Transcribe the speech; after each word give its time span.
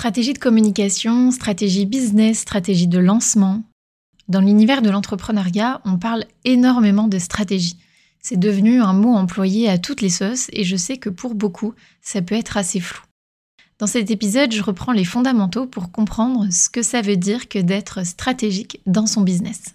Stratégie 0.00 0.32
de 0.32 0.38
communication, 0.38 1.30
stratégie 1.30 1.84
business, 1.84 2.38
stratégie 2.38 2.88
de 2.88 2.98
lancement. 2.98 3.64
Dans 4.28 4.40
l'univers 4.40 4.80
de 4.80 4.88
l'entrepreneuriat, 4.88 5.82
on 5.84 5.98
parle 5.98 6.24
énormément 6.46 7.06
de 7.06 7.18
stratégie. 7.18 7.76
C'est 8.18 8.40
devenu 8.40 8.80
un 8.80 8.94
mot 8.94 9.12
employé 9.12 9.68
à 9.68 9.76
toutes 9.76 10.00
les 10.00 10.08
sauces 10.08 10.48
et 10.54 10.64
je 10.64 10.76
sais 10.76 10.96
que 10.96 11.10
pour 11.10 11.34
beaucoup, 11.34 11.74
ça 12.00 12.22
peut 12.22 12.34
être 12.34 12.56
assez 12.56 12.80
flou. 12.80 13.02
Dans 13.78 13.86
cet 13.86 14.10
épisode, 14.10 14.54
je 14.54 14.62
reprends 14.62 14.92
les 14.92 15.04
fondamentaux 15.04 15.66
pour 15.66 15.92
comprendre 15.92 16.50
ce 16.50 16.70
que 16.70 16.80
ça 16.80 17.02
veut 17.02 17.18
dire 17.18 17.50
que 17.50 17.58
d'être 17.58 18.06
stratégique 18.06 18.80
dans 18.86 19.04
son 19.04 19.20
business. 19.20 19.74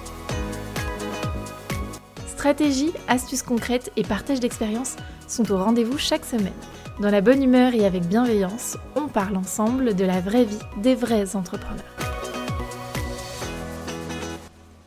Stratégie, 2.41 2.89
astuces 3.07 3.43
concrètes 3.43 3.91
et 3.97 4.01
partage 4.01 4.39
d'expériences 4.39 4.95
sont 5.27 5.51
au 5.51 5.63
rendez-vous 5.63 5.99
chaque 5.99 6.25
semaine. 6.25 6.51
Dans 6.99 7.11
la 7.11 7.21
bonne 7.21 7.43
humeur 7.43 7.75
et 7.75 7.85
avec 7.85 8.07
bienveillance, 8.07 8.77
on 8.95 9.07
parle 9.07 9.37
ensemble 9.37 9.95
de 9.95 10.03
la 10.03 10.21
vraie 10.21 10.45
vie 10.45 10.57
des 10.81 10.95
vrais 10.95 11.35
entrepreneurs. 11.35 11.85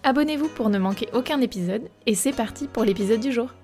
Abonnez-vous 0.02 0.48
pour 0.48 0.68
ne 0.68 0.78
manquer 0.78 1.08
aucun 1.12 1.40
épisode 1.40 1.82
et 2.06 2.16
c'est 2.16 2.32
parti 2.32 2.66
pour 2.66 2.82
l'épisode 2.82 3.20
du 3.20 3.30
jour. 3.30 3.54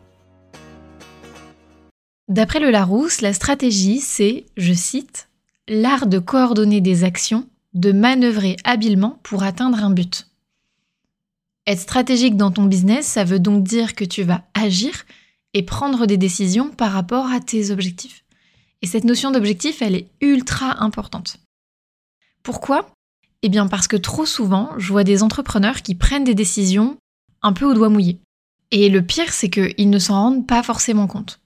D'après 2.28 2.60
le 2.60 2.70
Larousse, 2.70 3.22
la 3.22 3.32
stratégie, 3.32 3.98
c'est, 3.98 4.46
je 4.56 4.72
cite, 4.72 5.28
l'art 5.66 6.06
de 6.06 6.20
coordonner 6.20 6.80
des 6.80 7.02
actions, 7.02 7.48
de 7.74 7.90
manœuvrer 7.90 8.54
habilement 8.62 9.18
pour 9.24 9.42
atteindre 9.42 9.82
un 9.82 9.90
but. 9.90 10.29
Être 11.70 11.78
stratégique 11.78 12.36
dans 12.36 12.50
ton 12.50 12.64
business, 12.64 13.06
ça 13.06 13.22
veut 13.22 13.38
donc 13.38 13.62
dire 13.62 13.94
que 13.94 14.04
tu 14.04 14.24
vas 14.24 14.42
agir 14.54 15.06
et 15.54 15.62
prendre 15.62 16.06
des 16.06 16.16
décisions 16.16 16.68
par 16.70 16.90
rapport 16.90 17.26
à 17.26 17.38
tes 17.38 17.70
objectifs. 17.70 18.24
Et 18.82 18.88
cette 18.88 19.04
notion 19.04 19.30
d'objectif, 19.30 19.80
elle 19.80 19.94
est 19.94 20.10
ultra 20.20 20.82
importante. 20.82 21.36
Pourquoi? 22.42 22.90
Eh 23.42 23.48
bien 23.48 23.68
parce 23.68 23.86
que 23.86 23.96
trop 23.96 24.26
souvent, 24.26 24.70
je 24.78 24.90
vois 24.90 25.04
des 25.04 25.22
entrepreneurs 25.22 25.82
qui 25.82 25.94
prennent 25.94 26.24
des 26.24 26.34
décisions 26.34 26.96
un 27.40 27.52
peu 27.52 27.66
au 27.66 27.74
doigt 27.74 27.88
mouillé. 27.88 28.18
Et 28.72 28.88
le 28.88 29.06
pire, 29.06 29.32
c'est 29.32 29.48
qu'ils 29.48 29.90
ne 29.90 29.98
s'en 30.00 30.20
rendent 30.20 30.48
pas 30.48 30.64
forcément 30.64 31.06
compte. 31.06 31.38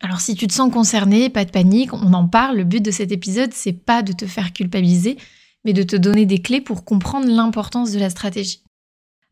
Alors 0.00 0.22
si 0.22 0.36
tu 0.36 0.46
te 0.46 0.54
sens 0.54 0.72
concerné, 0.72 1.28
pas 1.28 1.44
de 1.44 1.50
panique, 1.50 1.92
on 1.92 2.14
en 2.14 2.26
parle. 2.26 2.56
Le 2.56 2.64
but 2.64 2.82
de 2.82 2.90
cet 2.90 3.12
épisode, 3.12 3.52
c'est 3.52 3.74
pas 3.74 4.00
de 4.00 4.14
te 4.14 4.24
faire 4.24 4.54
culpabiliser, 4.54 5.18
mais 5.66 5.74
de 5.74 5.82
te 5.82 5.96
donner 5.96 6.24
des 6.24 6.40
clés 6.40 6.62
pour 6.62 6.86
comprendre 6.86 7.26
l'importance 7.28 7.92
de 7.92 7.98
la 7.98 8.08
stratégie. 8.08 8.62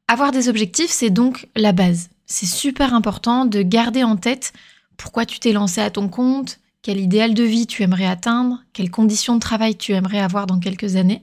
Avoir 0.09 0.31
des 0.31 0.49
objectifs, 0.49 0.91
c'est 0.91 1.11
donc 1.11 1.49
la 1.57 1.73
base. 1.73 2.11
C'est 2.27 2.47
super 2.47 2.95
important 2.95 3.45
de 3.45 3.63
garder 3.63 4.05
en 4.05 4.17
tête 4.17 4.53
pourquoi 4.97 5.27
tu 5.27 5.41
t'es 5.41 5.53
lancé 5.53 5.81
à 5.81 5.91
ton 5.91 6.09
compte, 6.09 6.61
quel 6.83 7.01
idéal 7.01 7.35
de 7.35 7.43
vie 7.43 7.67
tu 7.67 7.83
aimerais 7.83 8.07
atteindre, 8.07 8.63
quelles 8.73 8.91
conditions 8.91 9.35
de 9.35 9.41
travail 9.41 9.75
tu 9.75 9.93
aimerais 9.93 10.21
avoir 10.21 10.47
dans 10.47 10.61
quelques 10.61 10.95
années. 10.95 11.23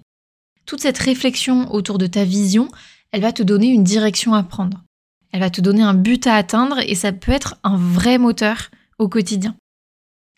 Toute 0.65 0.81
cette 0.81 0.97
réflexion 0.97 1.73
autour 1.73 1.97
de 1.97 2.07
ta 2.07 2.25
vision, 2.25 2.67
elle 3.11 3.21
va 3.21 3.31
te 3.31 3.41
donner 3.41 3.67
une 3.67 3.85
direction 3.85 4.33
à 4.33 4.43
prendre. 4.43 4.83
Elle 5.31 5.39
va 5.39 5.49
te 5.49 5.61
donner 5.61 5.81
un 5.81 5.93
but 5.93 6.27
à 6.27 6.35
atteindre 6.35 6.79
et 6.79 6.95
ça 6.95 7.13
peut 7.13 7.31
être 7.31 7.55
un 7.63 7.77
vrai 7.77 8.17
moteur 8.17 8.69
au 8.99 9.07
quotidien. 9.07 9.55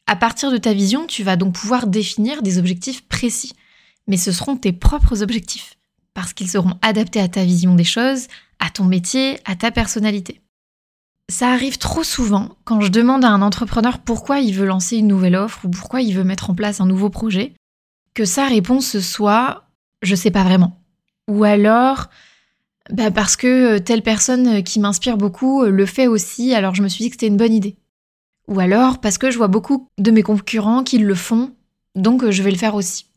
À 0.06 0.16
partir 0.16 0.52
de 0.52 0.58
ta 0.58 0.74
vision, 0.74 1.08
tu 1.08 1.24
vas 1.24 1.36
donc 1.36 1.56
pouvoir 1.56 1.88
définir 1.88 2.44
des 2.44 2.60
objectifs 2.60 3.08
précis, 3.08 3.54
mais 4.06 4.18
ce 4.18 4.32
seront 4.32 4.56
tes 4.56 4.72
propres 4.72 5.24
objectifs 5.24 5.75
parce 6.16 6.34
qu'ils 6.34 6.50
seront 6.50 6.80
adaptés 6.82 7.20
à 7.20 7.28
ta 7.28 7.44
vision 7.44 7.76
des 7.76 7.84
choses, 7.84 8.28
à 8.60 8.72
ton 8.72 8.86
métier, 8.86 9.38
à 9.46 9.56
ta 9.56 9.70
personnalité. 9.70 10.42
Ça 11.30 11.52
arrive 11.52 11.78
trop 11.78 12.04
souvent 12.04 12.56
quand 12.64 12.82
je 12.82 12.88
demande 12.88 13.26
à 13.26 13.30
un 13.30 13.42
entrepreneur 13.42 14.00
pourquoi 14.00 14.40
il 14.40 14.56
veut 14.56 14.66
lancer 14.66 14.98
une 14.98 15.08
nouvelle 15.08 15.36
offre 15.36 15.66
ou 15.66 15.70
pourquoi 15.70 16.02
il 16.02 16.16
veut 16.16 16.24
mettre 16.24 16.50
en 16.50 16.56
place 16.56 16.82
un 16.82 16.86
nouveau 16.86 17.10
projet, 17.10 17.54
que 18.16 18.26
sa 18.26 18.48
réponse 18.48 19.00
soit 19.00 19.66
je 20.02 20.16
sais 20.16 20.32
pas 20.32 20.44
vraiment. 20.44 20.80
Ou 21.28 21.44
alors 21.44 22.08
bah 22.92 23.10
parce 23.12 23.36
que 23.36 23.80
telle 23.80 24.04
personne 24.04 24.64
qui 24.64 24.80
m'inspire 24.80 25.18
beaucoup 25.18 25.64
le 25.66 25.86
fait 25.86 26.08
aussi, 26.08 26.54
alors 26.54 26.76
je 26.76 26.84
me 26.84 26.88
suis 26.88 27.04
dit 27.04 27.10
que 27.10 27.16
c'était 27.16 27.28
une 27.28 27.38
bonne 27.38 27.54
idée. 27.54 27.76
Ou 28.48 28.60
alors 28.60 29.00
parce 29.00 29.18
que 29.18 29.32
je 29.32 29.38
vois 29.38 29.48
beaucoup 29.48 29.90
de 29.98 30.12
mes 30.12 30.24
concurrents 30.24 30.84
qui 30.84 31.00
le 31.00 31.16
font, 31.16 31.52
donc 31.96 32.30
je 32.30 32.44
vais 32.44 32.52
le 32.52 32.58
faire 32.58 32.76
aussi. 32.76 33.08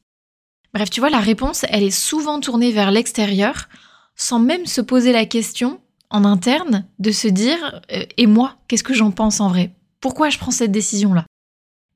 Bref, 0.74 0.90
tu 0.90 1.00
vois, 1.00 1.10
la 1.10 1.20
réponse, 1.20 1.64
elle 1.68 1.82
est 1.82 1.90
souvent 1.90 2.40
tournée 2.40 2.72
vers 2.72 2.90
l'extérieur, 2.90 3.68
sans 4.16 4.38
même 4.38 4.66
se 4.66 4.80
poser 4.80 5.12
la 5.12 5.24
question 5.24 5.80
en 6.10 6.24
interne 6.24 6.86
de 6.98 7.10
se 7.10 7.28
dire 7.28 7.82
euh, 7.92 8.04
et 8.16 8.26
moi, 8.26 8.56
qu'est-ce 8.66 8.84
que 8.84 8.94
j'en 8.94 9.10
pense 9.10 9.40
en 9.40 9.48
vrai? 9.48 9.74
Pourquoi 10.00 10.30
je 10.30 10.38
prends 10.38 10.50
cette 10.50 10.72
décision-là? 10.72 11.24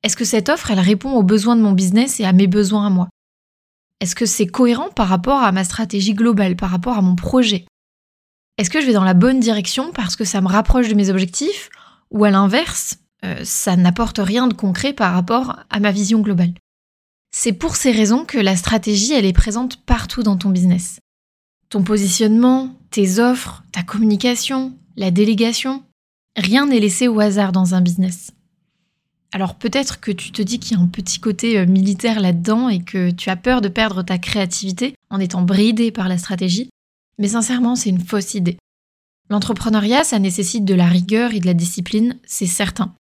Est-ce 0.02 0.16
que 0.16 0.24
cette 0.24 0.48
offre, 0.48 0.70
elle 0.70 0.80
répond 0.80 1.12
aux 1.12 1.22
besoins 1.22 1.56
de 1.56 1.62
mon 1.62 1.72
business 1.72 2.18
et 2.18 2.24
à 2.24 2.32
mes 2.32 2.46
besoins 2.46 2.86
à 2.86 2.90
moi? 2.90 3.08
Est-ce 4.00 4.16
que 4.16 4.26
c'est 4.26 4.46
cohérent 4.46 4.88
par 4.90 5.08
rapport 5.08 5.42
à 5.42 5.52
ma 5.52 5.64
stratégie 5.64 6.14
globale, 6.14 6.56
par 6.56 6.70
rapport 6.70 6.98
à 6.98 7.02
mon 7.02 7.14
projet? 7.14 7.66
Est-ce 8.58 8.68
que 8.68 8.80
je 8.80 8.86
vais 8.86 8.92
dans 8.92 9.04
la 9.04 9.14
bonne 9.14 9.38
direction 9.38 9.92
parce 9.92 10.16
que 10.16 10.24
ça 10.24 10.40
me 10.40 10.48
rapproche 10.48 10.88
de 10.88 10.94
mes 10.94 11.08
objectifs? 11.08 11.70
Ou 12.10 12.24
à 12.24 12.30
l'inverse, 12.30 12.96
euh, 13.24 13.40
ça 13.44 13.76
n'apporte 13.76 14.18
rien 14.18 14.48
de 14.48 14.54
concret 14.54 14.92
par 14.92 15.14
rapport 15.14 15.60
à 15.70 15.78
ma 15.78 15.92
vision 15.92 16.20
globale? 16.20 16.52
C'est 17.34 17.54
pour 17.54 17.76
ces 17.76 17.90
raisons 17.90 18.24
que 18.24 18.38
la 18.38 18.56
stratégie, 18.56 19.14
elle 19.14 19.24
est 19.24 19.32
présente 19.32 19.78
partout 19.84 20.22
dans 20.22 20.36
ton 20.36 20.50
business. 20.50 21.00
Ton 21.70 21.82
positionnement, 21.82 22.78
tes 22.90 23.18
offres, 23.18 23.64
ta 23.72 23.82
communication, 23.82 24.76
la 24.96 25.10
délégation, 25.10 25.82
rien 26.36 26.66
n'est 26.66 26.80
laissé 26.80 27.08
au 27.08 27.18
hasard 27.18 27.52
dans 27.52 27.74
un 27.74 27.80
business. 27.80 28.32
Alors 29.32 29.54
peut-être 29.54 29.98
que 29.98 30.12
tu 30.12 30.30
te 30.30 30.42
dis 30.42 30.58
qu'il 30.58 30.76
y 30.76 30.80
a 30.80 30.82
un 30.82 30.88
petit 30.88 31.18
côté 31.18 31.58
euh, 31.58 31.64
militaire 31.64 32.20
là-dedans 32.20 32.68
et 32.68 32.82
que 32.82 33.10
tu 33.10 33.30
as 33.30 33.36
peur 33.36 33.62
de 33.62 33.68
perdre 33.68 34.02
ta 34.02 34.18
créativité 34.18 34.94
en 35.08 35.18
étant 35.18 35.40
bridé 35.40 35.90
par 35.90 36.08
la 36.08 36.18
stratégie, 36.18 36.68
mais 37.18 37.28
sincèrement 37.28 37.74
c'est 37.74 37.88
une 37.88 38.04
fausse 38.04 38.34
idée. 38.34 38.58
L'entrepreneuriat, 39.30 40.04
ça 40.04 40.18
nécessite 40.18 40.66
de 40.66 40.74
la 40.74 40.86
rigueur 40.86 41.32
et 41.32 41.40
de 41.40 41.46
la 41.46 41.54
discipline, 41.54 42.18
c'est 42.26 42.46
certain. 42.46 42.94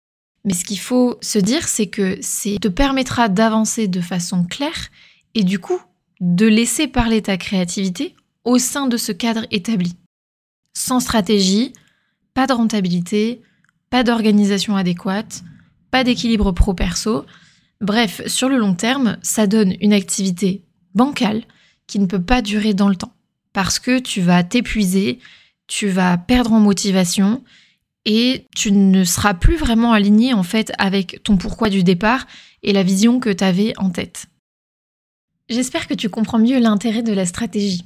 Mais 0.44 0.54
ce 0.54 0.64
qu'il 0.64 0.78
faut 0.78 1.18
se 1.20 1.38
dire, 1.38 1.68
c'est 1.68 1.86
que 1.86 2.18
c'est 2.20 2.58
te 2.60 2.68
permettra 2.68 3.28
d'avancer 3.28 3.88
de 3.88 4.00
façon 4.00 4.44
claire 4.44 4.88
et 5.34 5.44
du 5.44 5.58
coup 5.58 5.80
de 6.20 6.46
laisser 6.46 6.86
parler 6.88 7.22
ta 7.22 7.36
créativité 7.36 8.14
au 8.44 8.58
sein 8.58 8.86
de 8.86 8.96
ce 8.96 9.12
cadre 9.12 9.46
établi. 9.50 9.96
Sans 10.74 11.00
stratégie, 11.00 11.72
pas 12.34 12.46
de 12.46 12.52
rentabilité, 12.52 13.42
pas 13.90 14.02
d'organisation 14.04 14.76
adéquate, 14.76 15.42
pas 15.90 16.04
d'équilibre 16.04 16.52
pro-perso. 16.52 17.24
Bref, 17.80 18.26
sur 18.26 18.48
le 18.48 18.56
long 18.56 18.74
terme, 18.74 19.18
ça 19.22 19.46
donne 19.46 19.74
une 19.80 19.92
activité 19.92 20.64
bancale 20.94 21.42
qui 21.86 21.98
ne 21.98 22.06
peut 22.06 22.22
pas 22.22 22.42
durer 22.42 22.74
dans 22.74 22.88
le 22.88 22.96
temps 22.96 23.12
parce 23.52 23.78
que 23.78 23.98
tu 23.98 24.20
vas 24.20 24.42
t'épuiser, 24.44 25.18
tu 25.66 25.88
vas 25.88 26.16
perdre 26.16 26.52
en 26.52 26.60
motivation 26.60 27.42
et 28.04 28.46
tu 28.54 28.72
ne 28.72 29.04
seras 29.04 29.34
plus 29.34 29.56
vraiment 29.56 29.92
aligné 29.92 30.34
en 30.34 30.42
fait 30.42 30.72
avec 30.78 31.22
ton 31.22 31.36
pourquoi 31.36 31.68
du 31.68 31.82
départ 31.84 32.26
et 32.62 32.72
la 32.72 32.82
vision 32.82 33.20
que 33.20 33.30
tu 33.30 33.44
avais 33.44 33.74
en 33.76 33.90
tête. 33.90 34.26
J'espère 35.48 35.86
que 35.86 35.94
tu 35.94 36.08
comprends 36.08 36.38
mieux 36.38 36.58
l'intérêt 36.58 37.02
de 37.02 37.12
la 37.12 37.26
stratégie. 37.26 37.84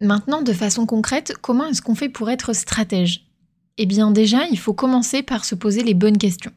Maintenant, 0.00 0.42
de 0.42 0.52
façon 0.52 0.86
concrète, 0.86 1.34
comment 1.40 1.66
est-ce 1.66 1.82
qu'on 1.82 1.94
fait 1.94 2.08
pour 2.08 2.30
être 2.30 2.52
stratège? 2.52 3.24
Eh 3.78 3.86
bien 3.86 4.10
déjà, 4.10 4.46
il 4.50 4.58
faut 4.58 4.74
commencer 4.74 5.22
par 5.22 5.44
se 5.44 5.54
poser 5.54 5.82
les 5.82 5.94
bonnes 5.94 6.18
questions. 6.18 6.52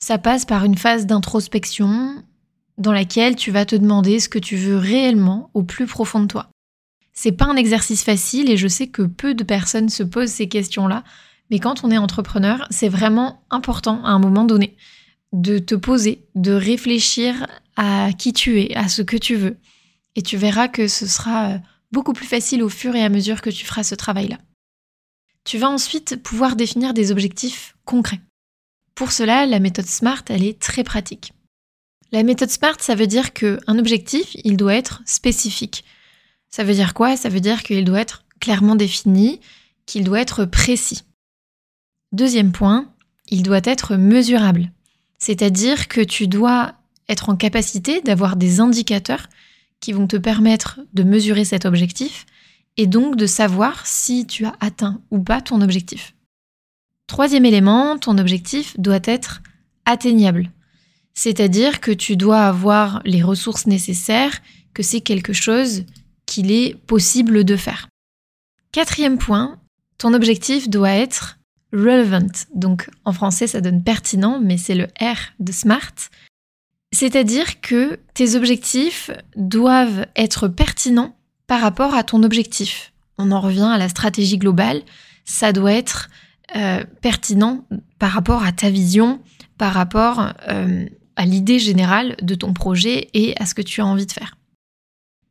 Ça 0.00 0.18
passe 0.18 0.44
par 0.44 0.64
une 0.64 0.78
phase 0.78 1.06
d'introspection 1.06 2.22
dans 2.78 2.92
laquelle 2.92 3.36
tu 3.36 3.50
vas 3.50 3.66
te 3.66 3.76
demander 3.76 4.20
ce 4.20 4.28
que 4.28 4.38
tu 4.38 4.56
veux 4.56 4.76
réellement 4.76 5.50
au 5.52 5.62
plus 5.62 5.86
profond 5.86 6.20
de 6.20 6.26
toi. 6.26 6.48
C'est 7.12 7.32
pas 7.32 7.46
un 7.46 7.56
exercice 7.56 8.04
facile 8.04 8.48
et 8.48 8.56
je 8.56 8.68
sais 8.68 8.86
que 8.86 9.02
peu 9.02 9.34
de 9.34 9.42
personnes 9.42 9.88
se 9.88 10.04
posent 10.04 10.30
ces 10.30 10.48
questions-là 10.48 11.02
mais 11.50 11.58
quand 11.58 11.84
on 11.84 11.90
est 11.90 11.98
entrepreneur, 11.98 12.66
c'est 12.70 12.88
vraiment 12.88 13.42
important 13.50 14.04
à 14.04 14.10
un 14.10 14.18
moment 14.18 14.44
donné 14.44 14.76
de 15.32 15.58
te 15.58 15.74
poser, 15.74 16.26
de 16.34 16.52
réfléchir 16.52 17.46
à 17.76 18.10
qui 18.12 18.32
tu 18.32 18.60
es, 18.60 18.74
à 18.74 18.88
ce 18.88 19.02
que 19.02 19.16
tu 19.16 19.36
veux. 19.36 19.56
Et 20.16 20.22
tu 20.22 20.36
verras 20.36 20.68
que 20.68 20.88
ce 20.88 21.06
sera 21.06 21.50
euh, 21.50 21.58
beaucoup 21.92 22.12
plus 22.12 22.26
facile 22.26 22.62
au 22.62 22.68
fur 22.68 22.94
et 22.96 23.04
à 23.04 23.08
mesure 23.08 23.40
que 23.40 23.50
tu 23.50 23.64
feras 23.64 23.82
ce 23.82 23.94
travail-là. 23.94 24.38
Tu 25.44 25.58
vas 25.58 25.70
ensuite 25.70 26.22
pouvoir 26.22 26.56
définir 26.56 26.92
des 26.92 27.12
objectifs 27.12 27.76
concrets. 27.84 28.20
Pour 28.94 29.12
cela, 29.12 29.46
la 29.46 29.60
méthode 29.60 29.86
SMART, 29.86 30.24
elle 30.28 30.44
est 30.44 30.60
très 30.60 30.82
pratique. 30.82 31.32
La 32.10 32.22
méthode 32.22 32.50
SMART, 32.50 32.78
ça 32.80 32.94
veut 32.94 33.06
dire 33.06 33.32
qu'un 33.32 33.78
objectif, 33.78 34.34
il 34.44 34.56
doit 34.56 34.74
être 34.74 35.02
spécifique. 35.06 35.84
Ça 36.50 36.64
veut 36.64 36.74
dire 36.74 36.94
quoi? 36.94 37.16
Ça 37.16 37.28
veut 37.28 37.40
dire 37.40 37.62
qu'il 37.62 37.84
doit 37.84 38.00
être 38.00 38.24
clairement 38.40 38.74
défini, 38.74 39.40
qu'il 39.86 40.04
doit 40.04 40.20
être 40.20 40.44
précis. 40.44 41.02
Deuxième 42.12 42.52
point, 42.52 42.90
il 43.28 43.42
doit 43.42 43.60
être 43.64 43.96
mesurable. 43.96 44.72
C'est-à-dire 45.18 45.88
que 45.88 46.00
tu 46.00 46.26
dois 46.26 46.74
être 47.08 47.28
en 47.28 47.36
capacité 47.36 48.00
d'avoir 48.00 48.36
des 48.36 48.60
indicateurs 48.60 49.28
qui 49.80 49.92
vont 49.92 50.06
te 50.06 50.16
permettre 50.16 50.80
de 50.94 51.02
mesurer 51.02 51.44
cet 51.44 51.64
objectif 51.66 52.26
et 52.76 52.86
donc 52.86 53.16
de 53.16 53.26
savoir 53.26 53.86
si 53.86 54.26
tu 54.26 54.44
as 54.46 54.56
atteint 54.60 55.00
ou 55.10 55.20
pas 55.20 55.40
ton 55.40 55.60
objectif. 55.60 56.14
Troisième 57.06 57.44
élément, 57.44 57.98
ton 57.98 58.18
objectif 58.18 58.78
doit 58.78 59.00
être 59.04 59.42
atteignable. 59.84 60.50
C'est-à-dire 61.14 61.80
que 61.80 61.90
tu 61.90 62.16
dois 62.16 62.42
avoir 62.42 63.02
les 63.04 63.22
ressources 63.22 63.66
nécessaires, 63.66 64.40
que 64.74 64.82
c'est 64.82 65.00
quelque 65.00 65.32
chose 65.32 65.84
qu'il 66.26 66.52
est 66.52 66.76
possible 66.86 67.44
de 67.44 67.56
faire. 67.56 67.88
Quatrième 68.70 69.18
point, 69.18 69.58
ton 69.96 70.14
objectif 70.14 70.68
doit 70.68 70.92
être 70.92 71.37
relevant. 71.72 72.46
Donc 72.54 72.90
en 73.04 73.12
français 73.12 73.46
ça 73.46 73.60
donne 73.60 73.82
pertinent, 73.82 74.40
mais 74.42 74.56
c'est 74.56 74.74
le 74.74 74.86
R 75.00 75.32
de 75.40 75.52
SMART. 75.52 76.10
C'est-à-dire 76.92 77.60
que 77.60 77.98
tes 78.14 78.34
objectifs 78.34 79.10
doivent 79.36 80.06
être 80.16 80.48
pertinents 80.48 81.16
par 81.46 81.60
rapport 81.60 81.94
à 81.94 82.02
ton 82.02 82.22
objectif. 82.22 82.92
On 83.18 83.30
en 83.30 83.40
revient 83.40 83.70
à 83.70 83.78
la 83.78 83.88
stratégie 83.88 84.38
globale. 84.38 84.82
Ça 85.24 85.52
doit 85.52 85.72
être 85.72 86.08
euh, 86.56 86.84
pertinent 87.02 87.66
par 87.98 88.12
rapport 88.12 88.42
à 88.42 88.52
ta 88.52 88.70
vision, 88.70 89.20
par 89.58 89.74
rapport 89.74 90.32
euh, 90.48 90.86
à 91.16 91.26
l'idée 91.26 91.58
générale 91.58 92.16
de 92.22 92.34
ton 92.34 92.54
projet 92.54 93.10
et 93.12 93.34
à 93.40 93.44
ce 93.44 93.54
que 93.54 93.62
tu 93.62 93.80
as 93.80 93.86
envie 93.86 94.06
de 94.06 94.12
faire. 94.12 94.36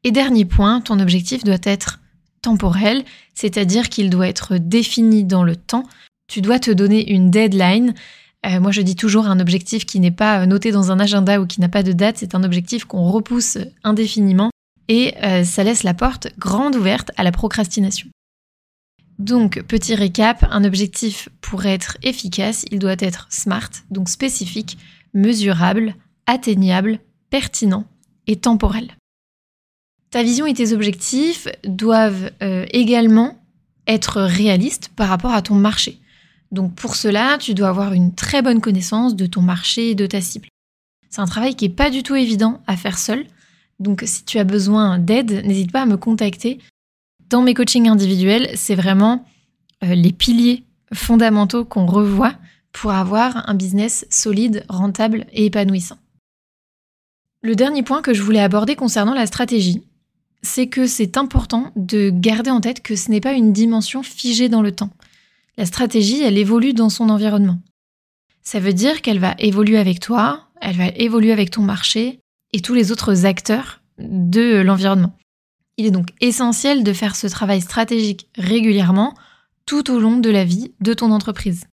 Et 0.04 0.12
dernier 0.12 0.46
point, 0.46 0.82
ton 0.82 1.00
objectif 1.00 1.44
doit 1.44 1.58
être 1.64 2.00
temporel, 2.42 3.04
c'est-à-dire 3.34 3.90
qu'il 3.90 4.10
doit 4.10 4.28
être 4.28 4.58
défini 4.58 5.24
dans 5.24 5.44
le 5.44 5.56
temps. 5.56 5.84
Tu 6.28 6.42
dois 6.42 6.60
te 6.60 6.72
donner 6.72 7.12
une 7.12 7.32
deadline. 7.32 7.94
Euh, 8.46 8.60
moi, 8.60 8.72
je 8.72 8.82
dis 8.82 8.96
toujours 8.96 9.28
un 9.28 9.40
objectif 9.40 9.86
qui 9.86 10.00
n'est 10.00 10.12
pas 10.12 10.46
noté 10.46 10.72
dans 10.72 10.92
un 10.92 11.00
agenda 11.00 11.42
ou 11.42 11.48
qui 11.48 11.62
n'a 11.62 11.70
pas 11.70 11.84
de 11.84 11.92
date, 11.92 12.18
c'est 12.18 12.36
un 12.36 12.44
objectif 12.44 12.86
qu'on 12.86 13.10
repousse 13.10 13.58
indéfiniment 13.84 14.52
et 14.88 15.16
euh, 15.24 15.44
ça 15.44 15.64
laisse 15.64 15.84
la 15.84 15.94
porte 15.94 16.28
grande 16.38 16.76
ouverte 16.76 17.12
à 17.18 17.24
la 17.24 17.32
procrastination. 17.32 18.08
Donc, 19.20 19.62
petit 19.64 19.96
récap, 19.96 20.46
un 20.52 20.64
objectif 20.64 21.30
pour 21.42 21.66
être 21.66 21.98
efficace, 22.04 22.66
il 22.72 22.80
doit 22.80 22.96
être 23.00 23.28
SMART, 23.30 23.70
donc 23.90 24.10
spécifique, 24.10 24.78
mesurable, 25.14 25.96
atteignable, 26.28 27.00
pertinent 27.30 27.86
et 28.28 28.36
temporel. 28.36 28.92
Ta 30.12 30.24
vision 30.24 30.46
et 30.46 30.54
tes 30.54 30.72
objectifs 30.72 31.48
doivent 31.66 32.32
euh, 32.44 32.66
également 32.70 33.38
être 33.88 34.22
réalistes 34.22 34.92
par 34.96 35.10
rapport 35.10 35.34
à 35.34 35.42
ton 35.42 35.56
marché. 35.56 36.00
Donc 36.52 36.76
pour 36.76 36.96
cela, 36.96 37.38
tu 37.38 37.54
dois 37.54 37.70
avoir 37.70 37.94
une 37.94 38.14
très 38.14 38.42
bonne 38.42 38.62
connaissance 38.62 39.16
de 39.16 39.26
ton 39.26 39.42
marché 39.42 39.92
et 39.92 39.96
de 39.96 40.06
ta 40.06 40.22
cible. 40.22 40.48
C'est 41.10 41.22
un 41.22 41.26
travail 41.26 41.56
qui 41.56 41.68
n'est 41.68 41.74
pas 41.74 41.90
du 41.90 42.04
tout 42.04 42.16
évident 42.16 42.62
à 42.68 42.78
faire 42.78 42.98
seul, 42.98 43.26
donc 43.80 44.04
si 44.06 44.24
tu 44.26 44.40
as 44.40 44.44
besoin 44.44 44.98
d'aide, 44.98 45.46
n'hésite 45.46 45.72
pas 45.72 45.84
à 45.84 45.86
me 45.86 45.98
contacter. 45.98 46.60
Dans 47.30 47.42
mes 47.42 47.54
coachings 47.54 47.88
individuels, 47.88 48.50
c'est 48.56 48.76
vraiment 48.76 49.26
euh, 49.84 49.94
les 49.94 50.12
piliers 50.12 50.64
fondamentaux 50.94 51.66
qu'on 51.66 51.86
revoit 51.86 52.34
pour 52.72 52.92
avoir 52.92 53.50
un 53.50 53.54
business 53.54 54.06
solide, 54.10 54.66
rentable 54.70 55.26
et 55.34 55.46
épanouissant. 55.46 55.98
Le 57.42 57.56
dernier 57.56 57.84
point 57.84 58.02
que 58.02 58.14
je 58.14 58.24
voulais 58.24 58.40
aborder 58.40 58.76
concernant 58.76 59.14
la 59.14 59.28
stratégie, 59.28 59.84
c'est 60.42 60.68
que 60.68 60.88
c'est 60.88 61.18
important 61.18 61.72
de 61.76 62.10
garder 62.10 62.50
en 62.50 62.62
tête 62.62 62.82
que 62.82 62.96
ce 62.96 63.12
n'est 63.12 63.22
pas 63.22 63.34
une 63.34 63.54
dimension 63.54 64.04
figée 64.04 64.50
dans 64.50 64.62
le 64.62 64.72
temps. 64.72 64.90
La 65.58 65.66
stratégie, 65.66 66.22
elle 66.22 66.38
évolue 66.38 66.74
dans 66.74 66.90
son 66.90 67.10
environnement. 67.10 67.60
Ça 68.44 68.60
veut 68.60 68.74
dire 68.74 69.02
qu'elle 69.02 69.20
va 69.20 69.36
évoluer 69.40 69.78
avec 69.78 70.00
toi, 70.00 70.48
elle 70.62 70.76
va 70.76 70.88
évoluer 70.90 71.32
avec 71.32 71.52
ton 71.52 71.64
marché, 71.64 72.20
et 72.54 72.62
tous 72.62 72.74
les 72.74 72.92
autres 72.92 73.26
acteurs 73.26 73.82
de 74.00 74.62
l'environnement. 74.62 75.18
Il 75.78 75.86
est 75.86 75.92
donc 75.92 76.10
essentiel 76.22 76.84
de 76.84 76.94
faire 76.94 77.16
ce 77.16 77.28
travail 77.28 77.62
stratégique 77.62 78.28
régulièrement 78.38 79.14
tout 79.66 79.92
au 79.92 80.00
long 80.00 80.18
de 80.18 80.30
la 80.30 80.46
vie 80.46 80.72
de 80.80 80.94
ton 80.94 81.12
entreprise. 81.12 81.66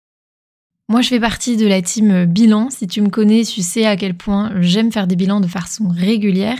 Moi, 0.89 1.01
je 1.01 1.09
fais 1.09 1.21
partie 1.21 1.57
de 1.57 1.67
la 1.67 1.81
team 1.81 2.27
bilan. 2.27 2.69
Si 2.69 2.87
tu 2.87 3.01
me 3.01 3.09
connais, 3.09 3.45
tu 3.45 3.63
sais 3.63 3.87
à 3.87 3.97
quel 3.97 4.15
point 4.15 4.53
j'aime 4.61 4.93
faire 4.93 5.07
des 5.07 5.17
bilans 5.17 5.41
de 5.41 5.47
façon 5.47 5.89
régulière. 5.89 6.59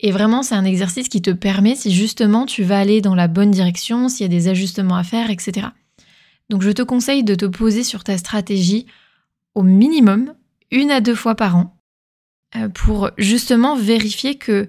Et 0.00 0.10
vraiment, 0.10 0.42
c'est 0.42 0.54
un 0.54 0.64
exercice 0.64 1.08
qui 1.08 1.22
te 1.22 1.30
permet, 1.30 1.74
si 1.74 1.90
justement 1.90 2.44
tu 2.44 2.62
vas 2.62 2.78
aller 2.78 3.00
dans 3.00 3.14
la 3.14 3.28
bonne 3.28 3.50
direction, 3.50 4.08
s'il 4.08 4.24
y 4.24 4.26
a 4.26 4.28
des 4.28 4.48
ajustements 4.48 4.96
à 4.96 5.04
faire, 5.04 5.30
etc. 5.30 5.68
Donc, 6.50 6.62
je 6.62 6.70
te 6.70 6.82
conseille 6.82 7.24
de 7.24 7.34
te 7.34 7.46
poser 7.46 7.84
sur 7.84 8.04
ta 8.04 8.18
stratégie 8.18 8.86
au 9.54 9.62
minimum 9.62 10.34
une 10.70 10.90
à 10.90 11.00
deux 11.00 11.14
fois 11.14 11.34
par 11.34 11.56
an 11.56 11.76
euh, 12.56 12.68
pour 12.68 13.10
justement 13.16 13.76
vérifier 13.76 14.36
que 14.36 14.68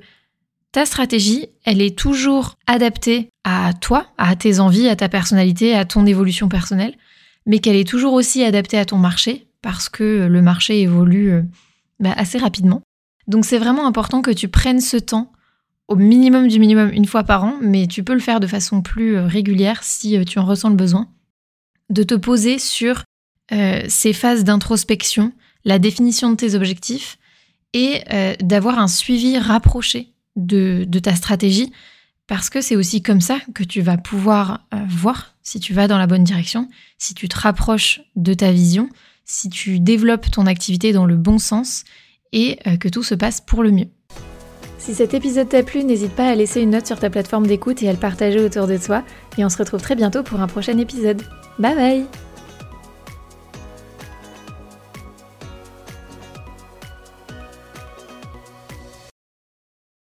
ta 0.71 0.85
stratégie, 0.85 1.47
elle 1.63 1.81
est 1.81 1.97
toujours 1.97 2.55
adaptée 2.67 3.29
à 3.43 3.71
toi, 3.79 4.07
à 4.17 4.35
tes 4.35 4.59
envies, 4.59 4.89
à 4.89 4.95
ta 4.95 5.07
personnalité, 5.07 5.73
à 5.73 5.85
ton 5.85 6.05
évolution 6.05 6.49
personnelle, 6.49 6.95
mais 7.45 7.59
qu'elle 7.59 7.77
est 7.77 7.87
toujours 7.87 8.13
aussi 8.13 8.43
adaptée 8.43 8.77
à 8.77 8.85
ton 8.85 8.97
marché, 8.97 9.47
parce 9.61 9.87
que 9.87 10.27
le 10.27 10.41
marché 10.41 10.81
évolue 10.81 11.31
euh, 11.31 11.43
bah, 11.99 12.13
assez 12.17 12.37
rapidement. 12.37 12.81
Donc 13.27 13.45
c'est 13.45 13.57
vraiment 13.57 13.87
important 13.87 14.21
que 14.21 14.31
tu 14.31 14.47
prennes 14.47 14.81
ce 14.81 14.97
temps 14.97 15.31
au 15.87 15.95
minimum 15.95 16.47
du 16.47 16.59
minimum 16.59 16.89
une 16.91 17.05
fois 17.05 17.23
par 17.23 17.43
an, 17.43 17.55
mais 17.61 17.87
tu 17.87 18.03
peux 18.03 18.13
le 18.13 18.19
faire 18.19 18.39
de 18.39 18.47
façon 18.47 18.81
plus 18.81 19.15
euh, 19.15 19.27
régulière 19.27 19.83
si 19.83 20.23
tu 20.25 20.39
en 20.39 20.45
ressens 20.45 20.69
le 20.69 20.75
besoin, 20.75 21.07
de 21.89 22.03
te 22.03 22.15
poser 22.15 22.59
sur 22.59 23.03
ces 23.87 24.13
phases 24.13 24.43
d'introspection, 24.43 25.31
la 25.65 25.77
définition 25.77 26.31
de 26.31 26.35
tes 26.35 26.55
objectifs, 26.55 27.19
et 27.75 28.01
euh, 28.13 28.33
d'avoir 28.39 28.79
un 28.79 28.87
suivi 28.87 29.37
rapproché 29.37 30.13
de, 30.37 30.87
ta 31.03 31.13
stratégie 31.13 31.71
parce 32.25 32.49
que 32.49 32.61
c'est 32.61 32.77
aussi 32.77 33.03
comme 33.03 33.21
ça 33.21 33.37
que 33.53 33.63
tu 33.63 33.81
vas 33.81 33.97
pouvoir 33.97 34.65
euh, 34.73 34.77
voir 34.87 35.35
si 35.43 35.59
tu 35.59 35.73
vas 35.73 35.87
dans 35.87 35.97
la 35.97 36.07
bonne 36.07 36.23
direction, 36.23 36.69
si 36.97 37.13
tu 37.13 37.27
te 37.27 37.37
rapproches 37.37 38.01
de 38.15 38.33
ta 38.33 38.51
vision, 38.51 38.89
si 39.25 39.49
tu 39.49 39.79
développes 39.81 40.31
ton 40.31 40.45
activité 40.47 40.93
dans 40.93 41.05
le 41.05 41.17
bon 41.17 41.37
sens 41.37 41.83
et 42.31 42.57
euh, 42.65 42.77
que 42.77 42.87
tout 42.87 43.03
se 43.03 43.13
passe 43.13 43.41
pour 43.41 43.61
le 43.61 43.71
mieux. 43.71 43.89
Si 44.85 44.93
cet 44.93 45.15
épisode 45.15 45.49
t'a 45.49 45.63
plu, 45.63 45.83
n'hésite 45.83 46.11
pas 46.11 46.27
à 46.27 46.35
laisser 46.35 46.61
une 46.61 46.69
note 46.69 46.85
sur 46.85 46.99
ta 46.99 47.09
plateforme 47.09 47.47
d'écoute 47.47 47.81
et 47.81 47.89
à 47.89 47.91
le 47.91 47.97
partager 47.97 48.39
autour 48.39 48.67
de 48.67 48.77
toi. 48.77 49.01
Et 49.35 49.43
on 49.43 49.49
se 49.49 49.57
retrouve 49.57 49.81
très 49.81 49.95
bientôt 49.95 50.21
pour 50.21 50.41
un 50.41 50.47
prochain 50.47 50.77
épisode. 50.77 51.23
Bye 51.57 51.75
bye 51.75 52.24